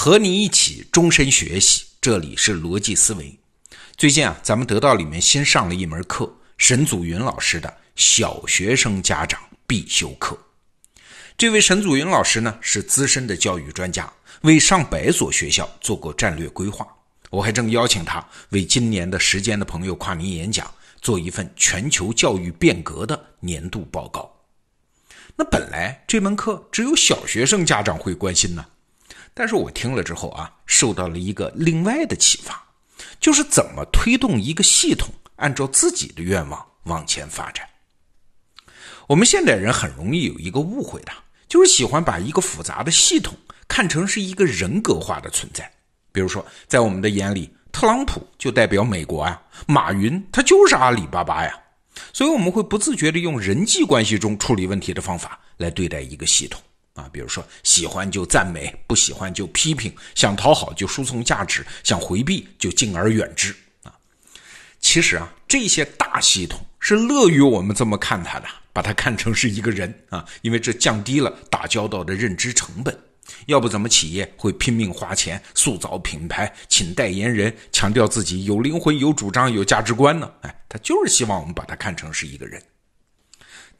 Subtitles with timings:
[0.00, 3.36] 和你一起终身学习，这里是逻辑思维。
[3.96, 10.38] 最近啊，咱们得到里面新上了一门课，沈祖云老师的小学生家长必修课。
[11.36, 14.08] 这位沈祖云老师呢，是资深的教育专家，
[14.42, 16.86] 为上百所学校做过战略规划。
[17.30, 20.72] 我还正邀请他为今年的时间的朋友跨年演讲
[21.02, 24.32] 做一份全球教育变革的年度报告。
[25.34, 28.64] 那本来这门课只有小学生家长会关心呢。
[29.34, 32.62] 但是我听了之后啊，受到了一个另外的启发，
[33.20, 37.64] 就是怎么推动一个系统按照自己的愿望往前发展。
[39.06, 41.12] 我们现代人很容易有一个误会的，
[41.48, 43.34] 就是喜欢把一个复杂的系统
[43.66, 45.70] 看成是一个人格化的存在。
[46.12, 51.52] 比如说，在我们的眼里，特朗普就代表美国呀，马云他就是阿里巴巴呀，
[52.12, 56.60] 所以我们会不自觉地用人际关系中处理问题的方法来对待一个系统。
[56.98, 63.94] 啊，比如说喜欢就赞美，不喜欢就批评，想讨好就输送价值，想回避就敬而远之啊。
[64.80, 72.98] 其实啊，这些大系统是乐于我们这么看它的，把它看成是一个人啊，因为这降低了打交道的认知成本。
[73.46, 80.28] 要不怎么企业会拼命花钱塑造品牌，请代言人，强调自己有灵魂、有主张、有价值观呢？
[80.40, 82.60] 哎，他就是希望我们把它看成是一个人。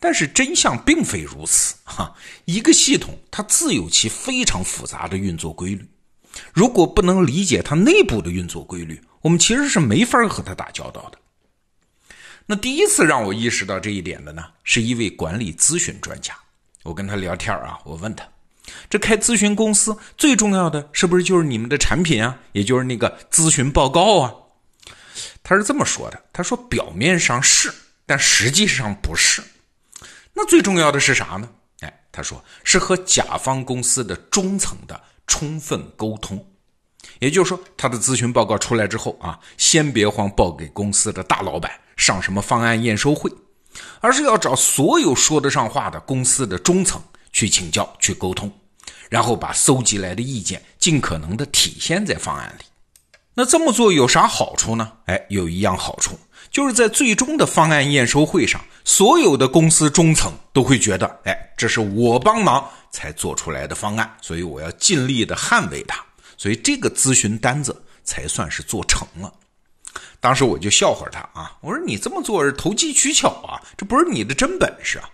[0.00, 5.84] 但是真相并非如此哈，一个系统它自有其非常复杂的运作规律，
[6.52, 11.18] 如果不能理解它内部的运作规律，我们其实是没法和它打交道的。
[12.46, 16.34] 那第一次让我意识到这一点的呢，是一位管理咨询专家。
[16.84, 18.26] 我跟他聊天啊，我问他，
[18.88, 24.32] 这开咨询公司最重要的是不是就是你们的产品啊，也就是那个咨询报告啊？
[25.42, 27.74] 他是这么说的，他说表面上是，
[28.06, 29.42] 但实际上不是。
[30.40, 31.50] 那最重要的是啥呢？
[31.80, 36.46] 哎，他说是和甲方公司的中层的充分沟通，
[37.18, 43.28] 也就是说，他的咨询报告出来之后啊，先别慌报给公司的大老板上什么方案验收会，
[43.98, 48.48] 而是要找所有说得上话的公司的中层去请教、去沟通，
[49.10, 52.64] 然后把搜集来的意见尽可能的体现在方案里。
[53.34, 54.92] 那这么做有啥好处呢？
[55.06, 56.16] 哎，有一样好处。
[56.50, 66.02] 就是在最终的方案验收会上，所有的公司中层都会觉得，哎，这是我帮忙才做出来的方案，所以我要尽力的捍卫它，
[66.38, 69.30] 所以这个咨询单子才算是做成了。
[70.20, 75.10] 当时我就笑话他啊，我说你这么做是投机取巧啊，这不是你的真本事啊。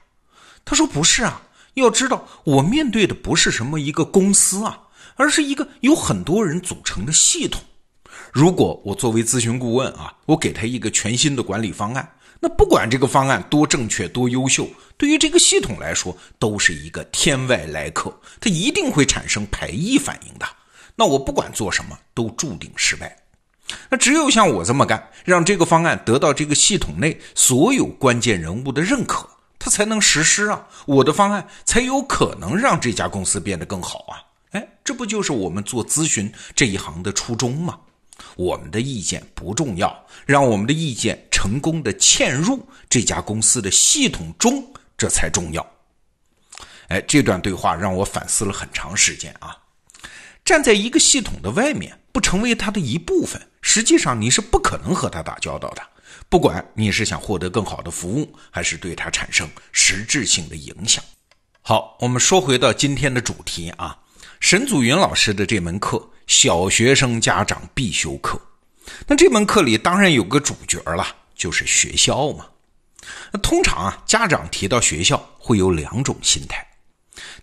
[0.65, 1.43] 他说不是啊，
[1.75, 4.79] 要知道我面对的不是什么一个公司啊，
[5.17, 7.61] 而是一个有很多人组成的系统。
[8.31, 12.09] 如果我作为咨询顾问啊，我给他一个全新的管理方案，
[12.44, 14.69] 那不管这个方案多正确、多优秀，
[14.99, 20.47] 对于这个系统来说都是一个天外来客，它一定会产生排异反应的。
[20.94, 23.16] 那我不管做什么都注定失败。
[23.88, 29.27] 那只有像我这么干，让这个方案得到这个系统内所有关键人物的认可，
[29.59, 34.21] 它才能实施啊，我的方案才有可能让这家公司变得更好啊。
[34.50, 37.78] 哎，这不就是我们做咨询这一行的初衷吗？
[38.37, 45.65] 我们的意见不重要，让我们的意见成功的嵌入这家公司的系统中，这才重要。
[46.89, 49.56] 哎，这段对话让我反思了很长时间啊！
[50.45, 55.83] 站在一个系统的外面，不成为它的一部分，实际上你是不可能和它打交道的。
[56.28, 61.03] 不管你是想获得更好的服务，还是对它产生实质性的影响。
[61.62, 63.99] 好，我们说回到今天的主题啊，
[64.41, 66.11] 沈祖云老师的这门课。
[66.27, 68.41] 小学生家长必修课，
[69.07, 72.47] 那这门课里当然有个主角了，就是学校嘛。
[73.31, 76.67] 那通常啊，家长提到学校会有两种心态。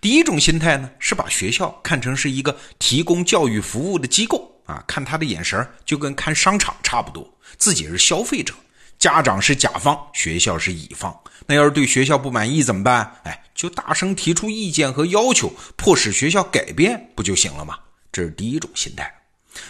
[0.01, 8.53] 第一种心态呢，是把学校看成是一个提供教育服务的机构啊，看他的眼神就跟看商场差不多，自己是消费者，
[8.97, 11.15] 家长是甲方，学校是乙方。
[11.45, 13.19] 那要是对学校不满意怎么办？
[13.23, 17.77] 哎，就大声提出意见和要求，迫使学校改变，不就行了吗？
[18.11, 19.13] 这是第一种心态，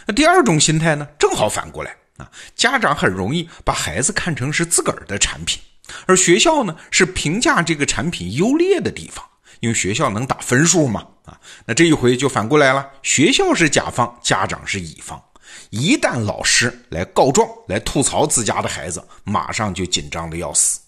[0.05, 1.07] 那第二种心态呢？
[1.19, 5.61] 正好反过来啊，家长很容易把孩子看成是自个儿的产品，
[6.07, 9.23] 而学校呢是评价这个产品优劣的地方，
[9.59, 11.39] 因为学校能打分数嘛啊。
[11.65, 15.21] 那这一回就反过来了，学校是甲方，家长是乙方。
[15.69, 20.79] 一旦老师来告状、来吐槽自家的孩子，马上就紧张的要死。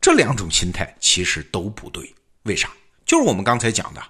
[0.00, 2.68] 这两种心态其实都不对，为啥？
[3.06, 4.02] 就是我们刚才讲的。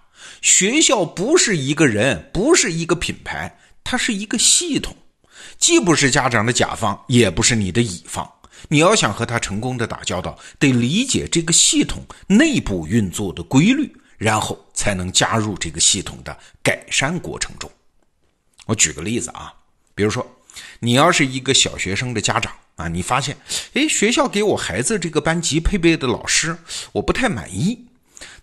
[0.43, 4.95] 学校不是一个人，不是一个品牌，它是一个系统，
[5.57, 8.29] 既不是家长的甲方，也不是你的乙方。
[8.69, 17.71] 你要想和他成功的打交道，得理解这个系统内部运作的规律，然后才能加入这个系统的改善过程中。
[18.67, 19.53] 我举个例子啊，
[19.95, 20.27] 比如说
[20.81, 23.37] 你要是一个小学生的家长啊，你发现，
[23.75, 26.57] 哎，学校给我孩子这个班级配备的老师，
[26.91, 27.87] 我不太满意。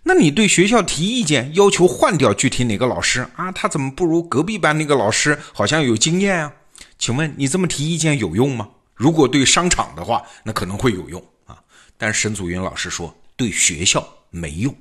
[0.04, 3.51] 那你对学校提意见，要求换掉具体哪个老师啊？
[3.51, 5.38] 他怎么不如隔壁班那个老师？
[5.54, 6.54] 好像有经验啊？
[6.98, 8.69] 请问你这么提意见有用吗？
[8.96, 11.57] 如果对商场的话，那可能会有用啊。
[11.98, 14.75] 但沈祖云老师说，对学校没用。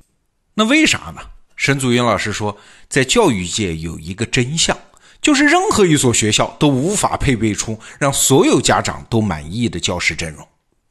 [0.54, 1.20] 那为啥呢？
[1.56, 2.56] 沈祖云老师说，
[2.88, 4.76] 在教育界有一个真相，
[5.20, 10.46] 就是任何一所学校都无法配备出让所有家长都满意的教师阵容。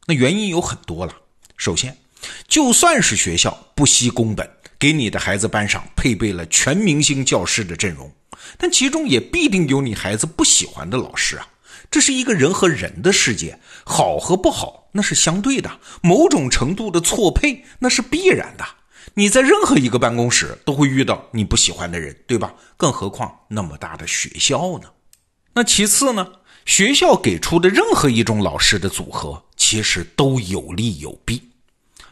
[0.05, 1.13] 那原因有很多了。
[1.55, 1.97] 首先，
[2.47, 4.49] 就算是学校不惜工本
[4.79, 8.11] 给你的孩子班上配备了全明星教师的阵容，
[8.57, 11.47] 但其中也必定有你孩子不喜欢的老师啊。
[11.89, 18.65] 这是一个人和人的世界，好和不好那是相对的，某种程度的错配那是必然的。
[19.13, 22.53] 你在任何一个办公室都会遇到你不喜欢的人，对吧？
[22.75, 24.89] 更何况那么大的学校呢？
[25.53, 26.27] 那其次呢？
[26.65, 31.41] 学校给出的任何一种老师的组合，其实都有利有弊。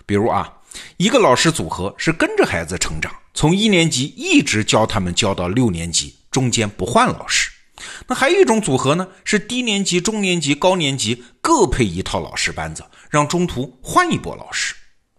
[0.05, 0.51] 比如啊，
[0.97, 7.51] 一个老师组合是跟着孩子成长，从一年级一直教他们教到六年级，中间不换老师。
[8.07, 14.73] 那还有一种组合呢，是低年级、中年级、高年级各配一套老师班子，让中途换一波老师。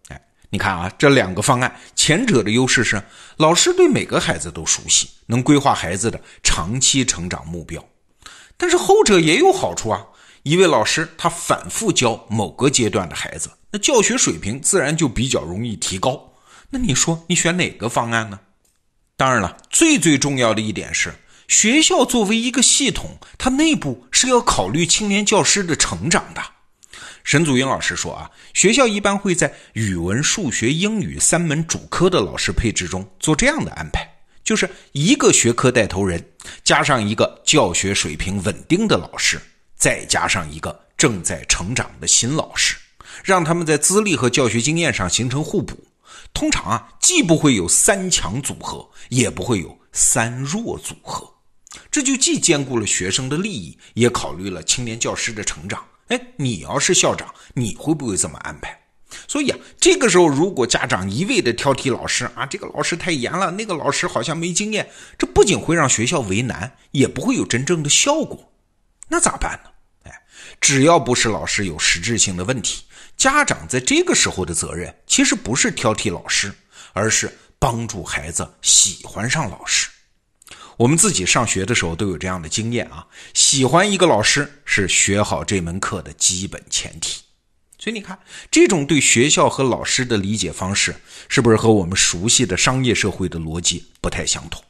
[0.08, 3.02] 哎，你看啊，这两个方案，前者的优势是
[3.36, 7.80] 老师对每个孩子都熟悉，能规划孩子的长期成长目标；
[8.56, 10.04] 但是后者也有好处啊。
[10.42, 16.32] 一位老师他反复教某个阶段的孩子，教学水平自然就比较容易提高。
[16.70, 18.40] 那你说你选哪个方案呢？
[19.16, 21.14] 当然了，最最重要的一点是，
[21.48, 26.42] 学校作为一个系统，它内部是要考虑青年教师的成长的。
[27.24, 34.08] 沈祖英老师说啊，学校一般会在语文、数学、英语三门主科的老师配置中做这样的安排，
[34.44, 36.24] 就是一个学科带头人，
[36.62, 39.40] 加上一个教学水平稳定的老师。
[39.78, 42.76] 再加上一个正在成长的新老师，
[43.26, 45.76] 让他们在资历和教学经验上形成互补。
[46.32, 51.28] 通常啊，既不会有三强组合，也不会有三弱组合。
[51.90, 55.84] 这就既兼顾了学生的利益，也考虑了青年教师的成长。
[56.06, 58.78] 哎，你要是校长，你会不会这么安排？
[59.26, 64.88] 所以啊，这个时候如果家长一味的挑剔老师啊，这个老师太严了，那个老师好像没经验，
[65.18, 68.52] 这不仅会让学校为难，也不会有真正的效果。
[69.08, 69.70] 那咋办呢？
[70.04, 70.12] 哎，
[70.60, 72.84] 只要不是老师有实质性的问题，
[73.16, 76.52] 家长在这个时候的责任其实不是挑剔老师，
[76.92, 79.88] 而是帮助孩子喜欢上老师。
[80.76, 87.22] 我们自己上学的时候都有这样的经验啊，喜欢一个老师是学好这门课的基本前提。
[87.78, 88.18] 所以你看，
[88.50, 90.94] 这种对学校和老师的理解方式，
[91.28, 94.62] 是不是和我们熟悉的商业社会的逻辑不太相同？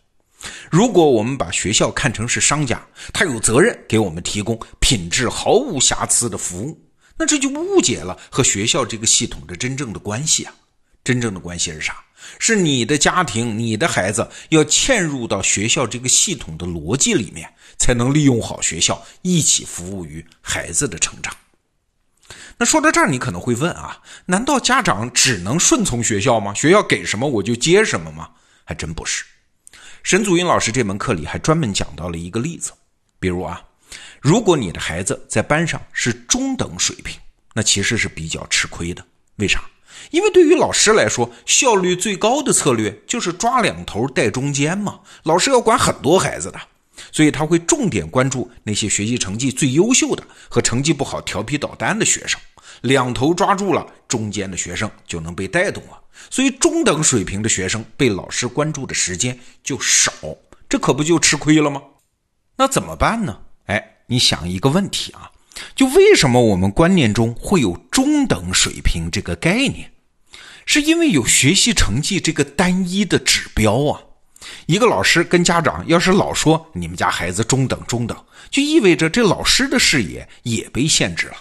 [0.70, 6.80] 如果我们把学校看成是商家，他有责任给我们提供品质毫无瑕疵的服务，
[7.18, 10.54] 那这就误解了和学校这个系统的真正的关系啊！
[11.02, 12.02] 真正的关系是啥？
[12.38, 17.48] 是你的家庭、你的孩子要嵌入到学校这个系统的逻辑里面，
[17.78, 21.34] 才能利用好学校，一起服务于孩子的成长。
[22.58, 26.52] 那说到这儿，你可能会问啊，难道家长只能顺从学校吗？
[26.54, 28.30] 学校给什么我就接什么吗？
[28.64, 29.24] 还真不是。
[30.02, 32.72] 沈祖英老师这门课里还专门讲到了一个例子，
[33.20, 33.62] 比如啊，
[34.26, 37.16] 如果你的孩子在班上是中等水平，
[37.54, 39.06] 那其实是比较吃亏的。
[39.36, 39.62] 为啥？
[40.10, 44.98] 因为对于老师来说，效率最高的策略就是抓两头带中间嘛。
[45.22, 46.60] 老师要管很多孩子的，
[47.12, 52.40] 所以他会重点关注那些学习成绩最优秀的和成绩不好、调皮捣蛋的学生。
[52.80, 60.10] 两头抓住了，中间的学生就能被带动了，所以中等水平的学生被老师关注的时间就少，
[60.68, 61.80] 这可不就吃亏了吗？
[62.56, 63.38] 那怎么办呢？
[63.66, 65.30] 哎，你想一个问题啊，
[65.74, 69.90] 就为什么我们观念中会有中等水平这个概念？
[70.64, 74.00] 是因为有学习成绩这个单一的指标啊。
[74.66, 78.16] 一个老师跟家长要是老说你们家孩子中等中等，
[78.50, 81.34] 就意味着这老师的视野也被限制了。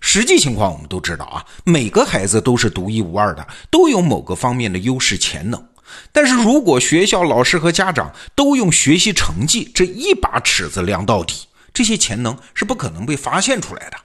[0.00, 5.68] 实际情况我们都知道啊，每个孩子都是独一无二的，都有某个方面的优势潜能。
[6.12, 11.45] 但是如果学校老师和家长都用学习成绩这一把尺子量到底，
[11.76, 13.98] 这些潜能是不可能被发现出来的。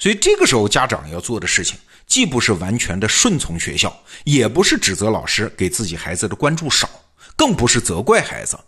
[0.00, 1.78] 所以这个时候家长要做的事情，
[2.08, 6.90] 既不是完全的顺从学校，也不是指责老师给自己孩子的关注少，
[7.36, 8.58] 更不是责怪孩子，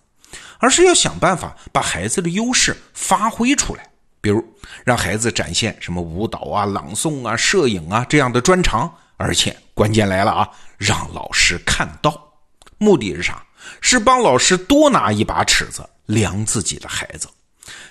[0.58, 3.90] 而是要想办法把孩子的优势发挥出来。
[4.20, 4.44] 比如
[4.84, 12.32] 让孩子展现什么舞蹈啊、朗诵啊、摄影啊这样的专长，而且关键来了啊，让老师看到，
[12.78, 13.44] 目的是啥？
[13.80, 17.26] 是帮老师多拿一把尺子量自己的孩子。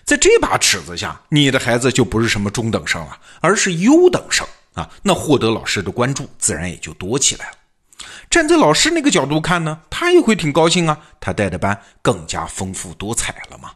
[0.03, 4.89] 在这把尺子下，你的孩子就不是什么中等生了，而是优等生啊！
[5.03, 7.53] 那获得老师的关注，自然也就多起来了。
[8.29, 13.71] 站在老师那个角度看呢，他也会挺高兴啊，他带的班更加丰富多彩了嘛。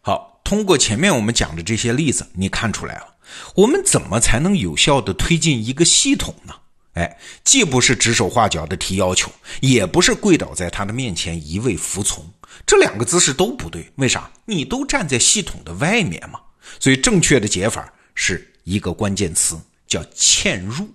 [0.00, 3.14] 好，通过前面我们讲的这些例子，你看出来了，
[3.56, 6.54] 我们怎么才能有效的推进一个系统呢？
[6.94, 12.28] 哎，既不是指手画脚的提要求，也不是跪倒在他的面前一味服从，
[12.66, 13.90] 这两个姿势都不对。
[13.96, 14.30] 为啥？
[14.44, 16.40] 你都站在系统的外面嘛。
[16.80, 20.88] 所以正确的解法是一个关键词，叫嵌入。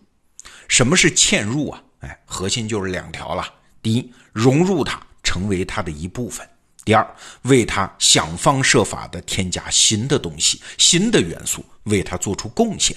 [0.67, 1.83] 什么是嵌入啊？
[1.99, 3.53] 哎，核心就是两条了。
[3.81, 6.45] 第一，融入它，成为它的一部分；
[6.85, 12.95] 第二，为它想方设法的添加新的东西、新的元素，为它做出贡献。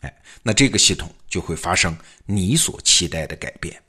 [0.00, 3.80] 哎，那这个系统就会发生你所期待的改变。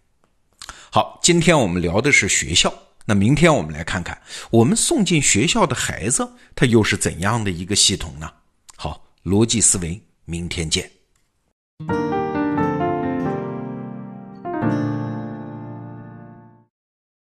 [0.92, 2.74] 好，今天我们聊的是学校，
[3.06, 8.32] 那明天我们来看看我们送进学校的孩子，他又是怎样的一个系统呢？
[8.76, 10.92] 好，逻辑思维，明天见。